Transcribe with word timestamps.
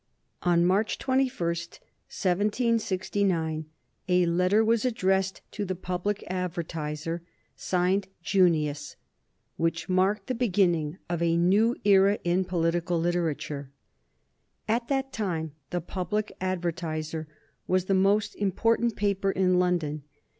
On 0.41 0.65
March 0.65 0.97
21, 0.97 1.29
1769, 1.29 3.65
a 4.09 4.25
letter 4.25 4.65
was 4.65 4.83
addressed 4.83 5.41
to 5.51 5.63
the 5.63 5.75
Public 5.75 6.23
Advertiser, 6.25 7.21
signed 7.55 8.07
"Junius," 8.23 8.95
which 9.57 9.89
marked 9.89 10.25
the 10.25 10.33
beginning 10.33 10.97
of 11.07 11.21
a 11.21 11.37
new 11.37 11.75
era 11.85 12.17
in 12.23 12.45
political 12.45 12.99
literature. 12.99 13.69
At 14.67 14.87
that 14.87 15.13
time 15.13 15.51
the 15.69 15.81
Public 15.81 16.31
Advertiser 16.41 17.27
was 17.67 17.85
the 17.85 17.93
most 17.93 18.35
important 18.37 18.95
paper 18.95 19.29
in 19.29 19.59
London. 19.59 20.01